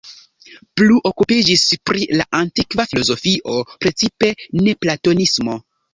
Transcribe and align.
Plu 0.79 0.95
okupiĝis 1.09 1.65
pri 1.89 2.07
la 2.21 2.25
antikva 2.39 2.85
filozofio, 2.95 3.61
precipe 3.87 4.33
novplatonismo. 4.65 5.59